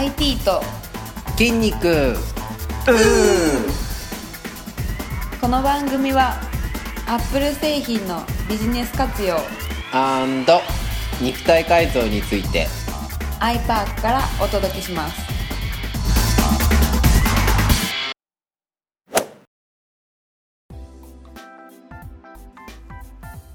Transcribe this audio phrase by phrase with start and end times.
[0.00, 0.62] IT と。
[1.36, 2.16] 筋肉。
[5.38, 6.40] この番組は
[7.06, 9.36] アップル製品のビジネス活用。
[11.20, 12.66] 肉体改造について。
[13.40, 15.20] iPark からお届けします。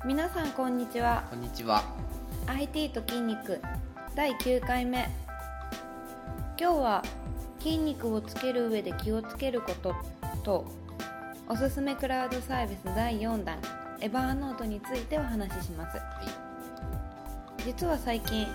[0.05, 1.23] 皆さんこんにちは。
[1.32, 1.84] こんにちは。
[2.46, 3.59] IT と筋肉。
[4.14, 5.09] 第9回目
[6.57, 7.04] 今日は
[7.59, 9.93] 筋肉をつける上で気をつけること
[10.43, 10.65] と
[11.50, 13.57] おすすめクラウドサービス第4弾
[14.00, 15.97] エバーノートについてお話しします。
[15.97, 16.46] はい
[17.65, 18.46] 実は最近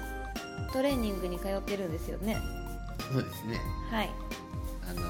[0.72, 2.36] トレーニングに通ってるんですよね。
[3.12, 3.60] そうですね。
[3.91, 4.10] はい。
[4.88, 5.02] あの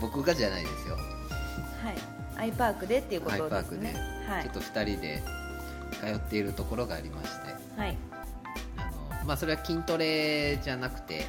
[0.00, 0.96] 僕がじゃないですよ。
[0.96, 2.50] はい。
[2.50, 3.94] iPark でっていうことですハイパークで、ね
[4.26, 4.42] はい。
[4.44, 5.22] ちょっと2人で
[5.92, 7.54] 通っているところがありまして。
[7.78, 7.96] はい。
[8.78, 11.26] あのまあそれは筋トレじゃなくて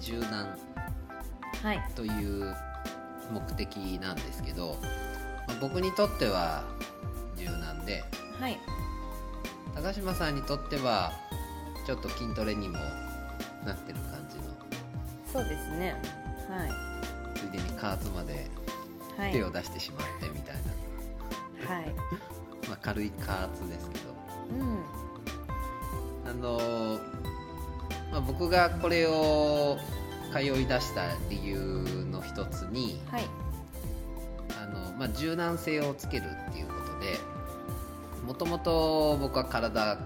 [0.00, 0.56] 柔軟
[1.62, 1.82] はい。
[1.94, 2.54] という
[3.30, 4.76] 目的なんですけど、
[5.46, 6.64] まあ僕にとっては
[7.36, 8.02] 柔軟で
[8.40, 8.58] はい。
[9.74, 11.12] 高島さんにとっては
[11.86, 12.78] ちょっと筋トレにも
[13.64, 14.44] なってる感じの
[15.32, 15.94] そうですね。
[16.48, 17.38] はい。
[17.38, 18.46] ついでに加圧まで
[19.16, 19.32] はい。
[19.32, 20.56] 手を出してしまってみたい
[21.68, 21.94] な、はい。
[22.68, 24.14] まあ、軽い加圧ですけど。
[24.50, 24.84] うん。
[26.30, 27.39] あのー
[28.10, 29.78] まあ、僕がこれを
[30.32, 31.56] 通い出した理由
[32.10, 33.24] の一つにはい。
[34.60, 37.18] あの、まあ、柔軟性をつけるっていうことで
[38.26, 39.98] もともと僕は体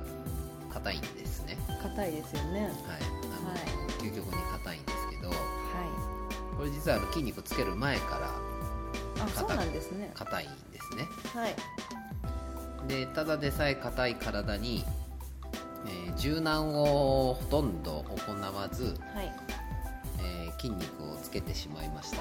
[0.72, 1.56] 硬いんですね。
[1.82, 2.62] 硬いですよね。
[2.62, 2.70] はい。
[2.70, 3.58] あの、はい。
[4.00, 5.34] 究極に硬いんですけどは
[6.56, 10.10] これ実は筋肉つける前からいあそうなんですね。
[10.14, 11.06] 硬いんですね。
[11.34, 11.55] はい。
[12.88, 14.84] でただでさえ硬い体に、
[15.87, 19.33] えー柔軟をほとんど行わず、はい。
[20.21, 22.19] えー筋肉をつけてしまいました。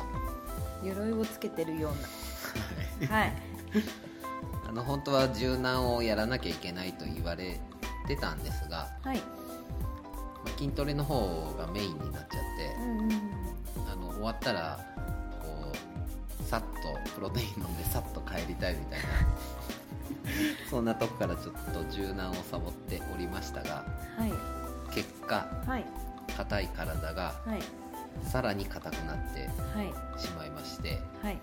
[0.83, 1.91] 鎧をつけてるよ
[2.99, 3.15] うな。
[3.15, 3.33] はい。
[4.67, 7.59] あの本当は柔軟をやらなきゃいけないと言われ
[8.07, 9.17] てたんですが、はい。
[9.17, 9.23] ま
[10.45, 13.21] あ筋トレの方がメインになっちゃってうんうんうん。
[13.91, 14.79] あの終わったら
[15.41, 15.71] こ
[16.41, 19.05] うさっとプロテイン飲んでさっと帰りたいみたいな
[20.69, 23.85] そんなとこからちょっと柔軟をサボっておりましたが
[24.17, 24.33] はい。
[24.93, 25.85] 結果はい。
[26.37, 27.61] 硬い体がはい。
[28.29, 29.47] さらに硬くなって
[29.77, 30.19] はい。
[30.19, 31.39] しまいまして、はい。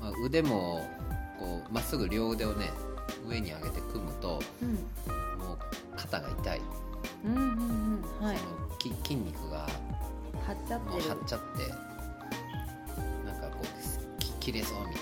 [0.00, 0.86] まあ、腕も
[1.38, 2.70] こうまっすぐ両腕をね
[3.26, 4.74] 上に上げて組むとうん。
[5.38, 5.58] もう
[5.96, 6.60] 肩が痛い、
[7.24, 8.24] うんうんうん。
[8.26, 8.36] はい。
[8.36, 9.66] そのき筋肉が
[10.46, 10.92] 張っちゃってる。
[10.92, 11.68] もう張っちゃって
[13.26, 14.94] なんかこうき切れそうみ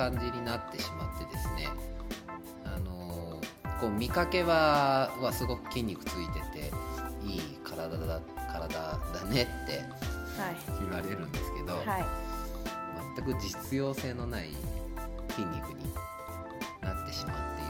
[0.00, 1.68] 感じになってしまってですね。
[2.64, 6.72] あのーこう見かけははすごく筋肉ついてて
[7.24, 9.78] いい体だ体だねって
[10.40, 10.56] はい。
[10.80, 12.04] 言われるんですけど、はい。
[13.16, 14.48] 全く実用性のない
[15.30, 15.84] 筋肉に
[16.82, 17.66] なってしまってい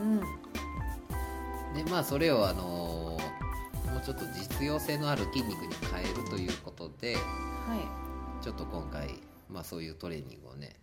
[0.00, 0.20] るうん。
[0.20, 3.18] とでまあそれをあのも
[3.98, 7.20] うちょっと実用性のある筋肉に変えるということでは
[8.42, 10.76] ちょっと今回、まあ、そういうトレーニングをね、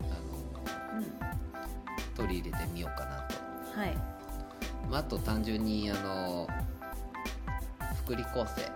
[2.16, 3.36] 取り入れてみようかなと、
[3.80, 3.96] はい。
[4.90, 6.48] まあ、あと単純にあの
[8.04, 8.72] 福利厚生。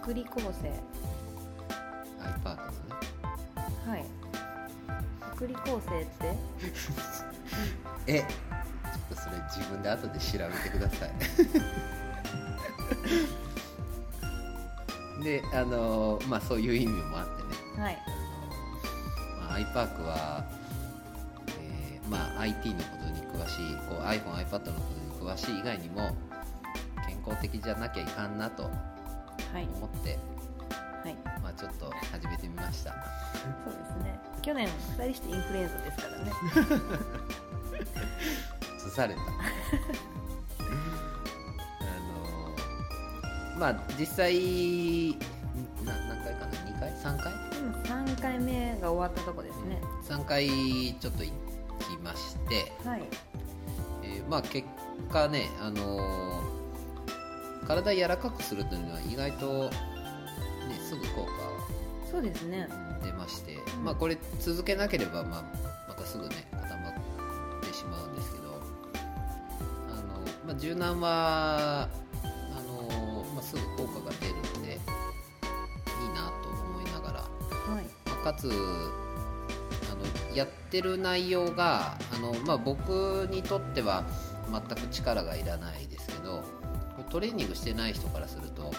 [0.00, 0.70] 福利厚生。
[2.22, 2.72] iPark のね。
[3.86, 4.04] はい。
[5.34, 6.36] 福利厚生って？
[8.12, 8.28] えちょっ
[9.10, 11.10] とそれ自分で後で調べてください。
[15.24, 17.82] であのまあそういう意味もあってね。
[17.82, 17.98] はい。
[19.40, 20.56] まあ、iPark は、えー
[22.08, 24.80] まあ、IT のことに詳しいこう iPhone、iPad のこ
[25.18, 26.14] とに詳しい以外にも
[27.06, 28.70] 健康的じゃなきゃいかんなとは
[29.60, 29.64] い。
[29.76, 30.18] 思って、
[31.02, 31.16] はい。
[31.42, 32.92] まあ、ちょっと始めてみました。
[33.64, 34.18] そうですね。
[34.42, 34.68] 去年
[34.98, 36.30] 2人してインフルエンザですからね。
[38.78, 39.20] 刺された。
[39.26, 39.26] あ
[43.54, 45.16] のまあ実際
[45.84, 47.32] な何回かな？2回？3回？
[47.58, 47.72] 今
[48.14, 49.80] 3回目が終わったとこですね。
[50.08, 51.32] 3回ちょっと行き
[52.06, 53.02] まして、はい。
[54.02, 54.66] えーまあ結
[55.12, 56.56] 果ね、あのー
[57.66, 59.70] 体柔らかくするというのは意外と、ね、
[60.88, 61.32] すぐ効果
[62.08, 62.68] そうですね。
[63.02, 63.84] 出まして、うん。
[63.84, 65.44] まあこれ続けなければ、まあ、
[65.88, 66.94] またすぐね固まっ
[67.68, 68.44] てしまうんですけど
[69.88, 71.88] あの、まあ、柔軟は
[72.22, 74.78] あのーまあ、すぐ効果が出るんでいい
[76.14, 77.84] なと思いながらはい。
[78.08, 78.48] まあかつ
[80.34, 84.04] やってる内容があの、まあ、僕にとっては
[84.50, 86.42] 全く力がいらないですけど
[87.10, 88.72] トレーニングしてない人からすると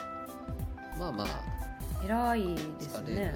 [1.00, 1.58] まあまあ
[2.04, 3.16] 偉いですね。
[3.16, 3.34] ね。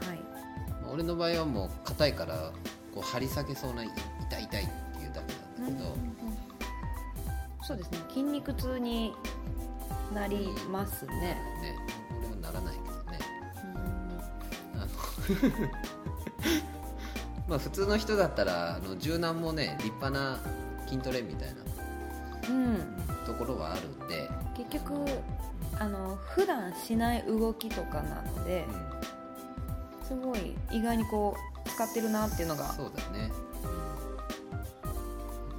[0.00, 0.18] はい。
[0.82, 2.52] まあ俺の場合はもう硬いから
[2.94, 3.90] こう張り裂けそうな痛
[4.38, 4.66] い痛いっ
[4.96, 5.96] ていうだけなんだけど、
[7.62, 7.98] そうですね。
[8.08, 9.14] 筋肉痛に
[10.14, 11.14] なりますね。
[11.20, 11.38] ね
[17.48, 20.38] まあ普通の人だったらあの柔軟もね立派な
[20.86, 21.62] 筋トレみたいな
[23.26, 25.04] ところはあるんで、結局
[25.78, 28.98] あの普段しない動きとかなのでうん。
[30.08, 32.72] すごい意外にこう使ってるなっていうのが。
[32.72, 33.30] そうだね、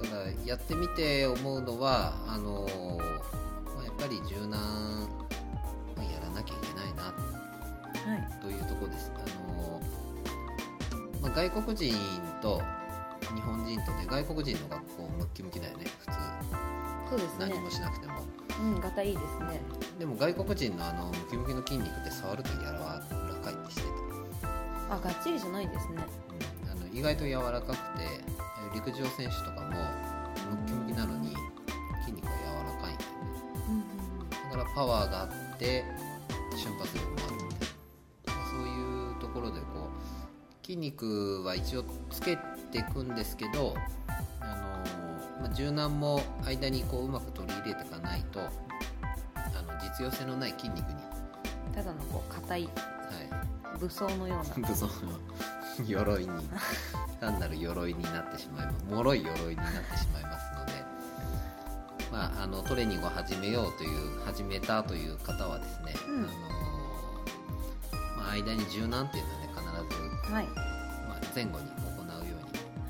[0.00, 2.98] ん、だからやってみて思うのはあのー
[3.76, 5.08] まあやっぱり柔軟、
[5.96, 7.12] まあやらなきゃいけないなは
[8.16, 8.28] い。
[8.42, 9.39] というところです、あのー
[11.20, 11.94] まあ、外国人
[12.40, 12.62] と
[13.34, 16.12] 日本人とで外国人の学校ムッキムキだよね普通。
[17.10, 17.46] そうですね。
[17.50, 18.22] 何もしなくても、
[18.62, 19.60] うんガタいいですね。
[19.98, 23.82] でも外国人のあのムキムキの筋肉って触ると柔らかいってして
[24.88, 24.94] た。
[24.94, 26.04] あがっちりじゃないんですね。
[26.70, 28.24] あの意外と柔らかくて
[28.74, 31.34] 陸上選手とかもムッキムキなのに
[32.00, 33.16] 筋肉が柔らかいんだよね。
[33.68, 35.84] うんだからパワーがあって
[36.56, 40.19] 瞬発力もあるみたいなそういうところでこう
[40.62, 42.36] 筋肉は一応つけ
[42.70, 43.74] ていくんですけど
[44.40, 48.48] あの、まあ、柔軟も間にこううまく取り入れていかないとあ
[49.62, 50.94] の実用性のない筋肉に、
[51.74, 52.68] ただのこう硬いは
[53.76, 54.68] い、武装のような。
[54.68, 54.92] 武装の
[55.86, 56.30] 鎧に。
[57.20, 58.84] 単なる鎧になってしまいます。
[58.88, 60.72] 脆い鎧になってしまいますので、
[62.10, 66.18] まあ、あのトレーニングを始めようという始めたという方はですね、うん。
[66.18, 66.28] あの
[68.16, 69.39] まあ、間に柔軟っていうのは
[70.30, 70.46] はい。
[71.08, 72.36] まあ、前後に行うよ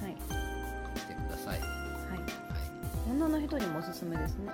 [0.00, 0.16] うにはい。
[0.98, 2.18] してください、ははい。
[3.08, 4.52] い、女の人にもおすすめですね。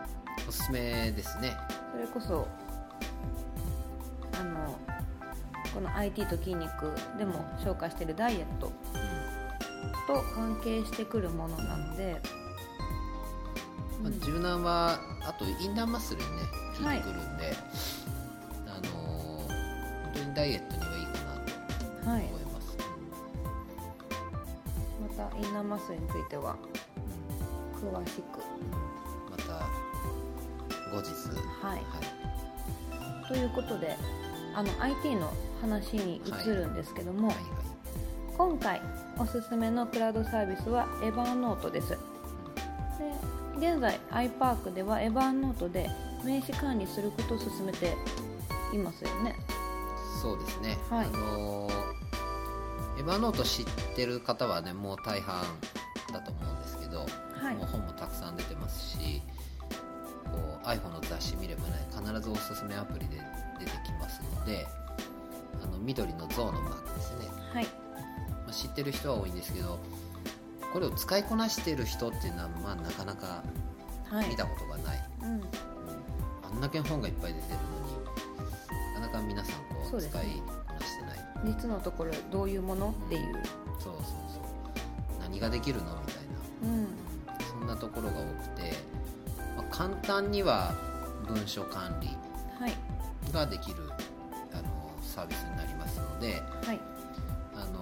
[0.49, 1.57] おすすめですね。
[1.93, 2.47] それこそ
[4.39, 4.79] あの
[5.75, 8.71] この IT と筋肉でも紹介しているダイエット
[10.07, 12.21] と関係してくるものなので、
[14.03, 16.43] まあ、柔軟はあとインナーマッスルにね
[16.79, 16.99] 効はい。
[16.99, 17.57] いてくるんで、
[18.67, 19.49] あの本
[20.15, 22.36] 当にダイエットにはいいかなとはい思い
[25.17, 26.57] たインナーマッスルについては。
[27.75, 28.39] 詳しく。
[29.31, 29.67] また
[30.95, 31.11] 後日。
[31.63, 31.77] はい。
[31.77, 31.83] は
[33.25, 33.29] い。
[33.29, 33.97] ということで
[34.55, 37.37] あの IT の話に移るんですけども、はい。
[37.37, 37.45] はい。
[38.37, 38.83] 今回
[39.19, 41.91] おすすめのクラウドサービスはエバーノートです。
[41.91, 41.97] で
[43.73, 45.89] 現在 iPark ではエバーノートで
[46.25, 47.95] 名刺管理することを進めて
[48.75, 49.35] いますよね。
[50.23, 51.07] そうですね、はい。
[51.07, 51.69] あの
[52.99, 53.65] エヴァノート知っ
[53.95, 55.45] てる方はねもう大半
[56.13, 57.55] だと思うんですけど、はい。
[57.57, 59.23] もう本もたくさん出てますし
[60.25, 63.21] こう iPhone の雑誌見ればね必ずおすすめアプリで
[63.59, 64.67] 出てきますので
[65.63, 67.65] あの緑の象のマークですね、はい。
[67.65, 67.71] ま
[68.49, 69.79] あ、知ってる人は多いんですけど
[70.73, 73.43] これを使いこなしてる人っていうのは、まあ、なかなか
[74.11, 74.29] はい。
[74.29, 75.29] 見たことがない、うん。
[75.29, 75.43] うん。
[76.45, 78.05] あんだけ本がいっぱい出てるのに
[78.95, 79.57] なかなか皆さん
[79.91, 80.43] こう使い
[81.45, 83.35] 実のところどういうものっていう、
[83.79, 85.21] そうそうそう。
[85.21, 86.25] 何ができるのみたい
[86.63, 86.83] うん、
[87.27, 88.73] なそんなところが多くて、
[89.57, 90.75] まあ簡単には
[91.27, 92.09] 文書管理
[92.59, 92.75] はい。
[93.33, 93.77] ができる
[94.53, 96.81] あのサービスになりますのではい。
[97.55, 97.81] あの、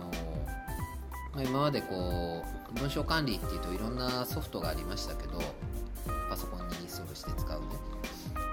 [1.35, 5.39] まあ、今までこう文書管理っていうといろんなソフトがありましたけど
[6.29, 7.67] パソコンにインストールして使うね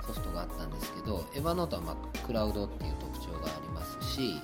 [0.05, 4.41] ソフトがあったんですけどエヴァノートはまあクラウドっていう特徴がありますし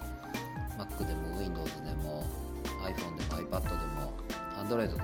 [0.98, 2.24] Mac でも Windows でも
[2.84, 4.14] iPhone でも iPad でも
[4.58, 5.00] Android でも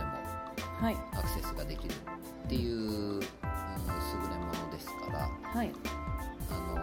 [0.81, 0.97] はい。
[1.13, 5.71] アクセスができるっていう、うん、優れものですからはい。
[6.49, 6.75] あの、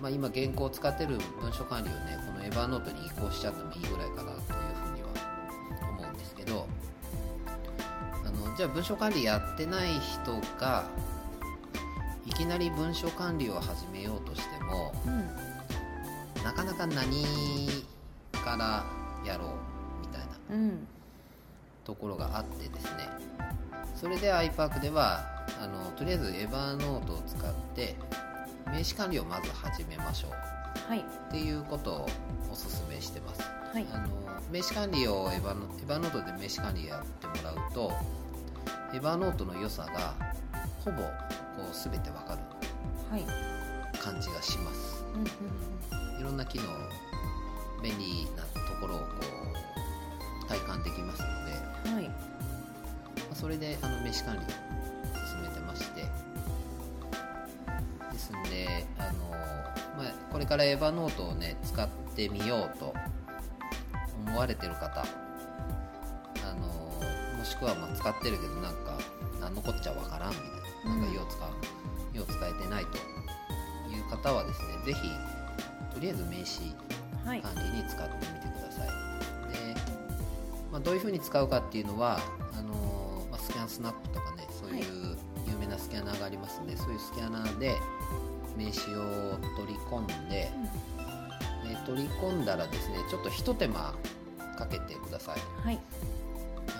[0.00, 4.40] まあ、今現行使ってる文書管理をねこのエヴァノートに移行しちゃってもいいぐらいかなという
[4.82, 5.08] ふうには
[5.98, 6.66] 思うんですけど
[8.24, 10.88] あのじゃあ文書管理やってない人が
[12.26, 15.54] いきなり文書管理を始めようとしてもうん。
[16.44, 17.24] なかなか何
[18.56, 18.84] か
[19.24, 19.48] らやろう
[20.00, 20.20] みたい
[20.50, 20.86] なうん。
[21.84, 23.08] ところがあってですね。
[23.94, 25.20] それで iPark では
[25.62, 27.96] あのとりあえずエヴァノートを使って
[28.66, 30.30] 名刺管理をまず始めましょう。
[30.88, 31.00] はい。
[31.00, 32.06] っていうことを
[32.50, 33.42] おすすめしてます。
[33.72, 33.86] はい。
[33.92, 34.08] あの
[34.50, 35.54] 名刺管理をエヴァ
[35.98, 37.92] ノートで名刺管理やってもらうと
[38.92, 40.14] エヴァノートの良さが
[40.84, 41.08] ほぼこ
[41.70, 42.40] う全てわかる
[43.10, 43.24] はい。
[43.98, 45.04] 感じがします。
[45.14, 45.28] うんうん
[46.20, 46.64] いろんな機能
[47.84, 49.04] 便利なところをこ
[50.42, 52.10] う体感できますので、はい、
[53.34, 54.42] それであの飯管理を
[55.28, 56.34] 進めてまして。
[58.14, 59.30] ですんであの、
[59.98, 62.94] まあ、これからエヴァノートをね使ってみようと
[64.26, 65.06] 思われてる方あ
[66.54, 66.68] の
[67.36, 68.96] もしくはま使ってるけどなんか
[69.40, 70.46] 何のこっちゃわからんみたい
[70.84, 71.48] ななんか用使う、
[72.12, 72.98] うん、用使えてないと
[73.92, 75.00] いう方はですね是非
[75.92, 76.44] とりあえず名刺
[77.24, 78.88] 管理に使ってみてください、
[79.52, 79.80] で、
[80.70, 82.20] まあ、どういうふうに使うかっていうのは
[82.52, 85.16] あの、まあ、スキャンスナップとかねそういう
[85.46, 87.74] 有名なスキャナーがありますんで、そういうスキャナーで
[88.56, 90.50] 名刺を取り込んで、
[91.68, 93.94] で取り込んだらですねちょっとひと手間
[94.56, 95.66] かけてください。
[95.66, 95.80] はい。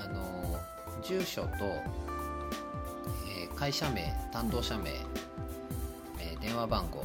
[0.04, 0.58] あの
[1.02, 4.90] 住所と、えー会社名担当者名、
[6.20, 7.04] えー電話番号、う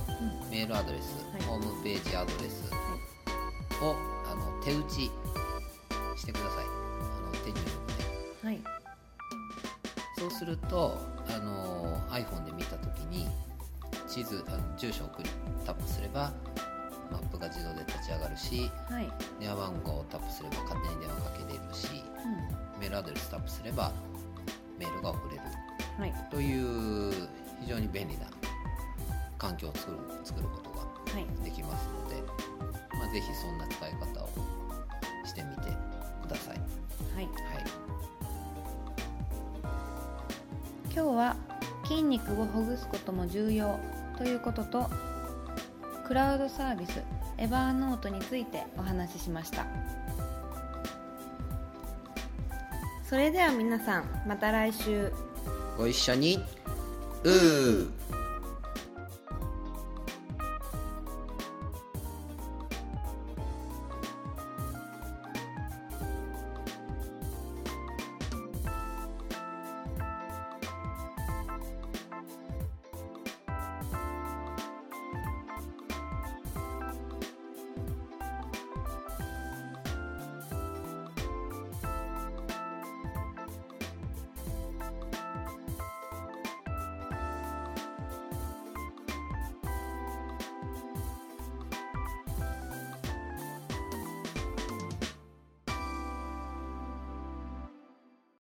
[0.51, 1.41] メールアドレス、はい。
[1.43, 2.68] ホームページアドレス
[3.81, 3.95] を
[4.31, 5.11] あの手打ち
[6.17, 6.65] してください。
[6.65, 7.63] あの手に取っ
[8.41, 8.61] てはい。
[10.17, 10.97] そうすると
[11.29, 13.27] あの iPhone で見た時に
[14.07, 15.29] 地図あの住所を送り
[15.65, 16.31] タップすれば
[17.11, 19.09] マップが自動で立ち上がるしはい。
[19.39, 21.87] 電話番号をタップすれば勝手に電話かけれるし
[22.79, 23.91] メールアドレスタップすれば
[24.77, 25.41] メールが送れる
[25.97, 26.13] うんはい。
[26.29, 27.13] という
[27.61, 28.25] 非常に便利な
[29.39, 30.85] 環境を作る作ることがは
[31.19, 31.43] い。
[31.43, 32.21] できますので、
[32.93, 34.29] まあ、ぜひそんな使い方を
[35.25, 35.71] してみて
[36.21, 36.59] ください。
[37.15, 37.23] はい。
[37.23, 37.33] はい、
[40.93, 41.35] 今日は
[41.87, 43.79] 筋肉をほぐすことも重要
[44.17, 44.87] ということと
[46.05, 47.01] クラウドサービス
[47.37, 49.65] エバーノートについてお話ししました。
[53.09, 55.11] それでは皆さんまた来週。
[55.77, 56.39] ご一緒に。
[57.23, 57.89] うー